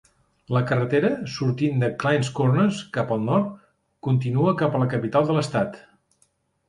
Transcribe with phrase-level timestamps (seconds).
[0.55, 3.51] La carretera, sortint de Clines Corners cap al nord,
[4.09, 5.79] continua cap a la capital de l'estat.